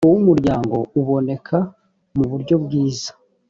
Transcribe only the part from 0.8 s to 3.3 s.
uboneka mu buryo bwiza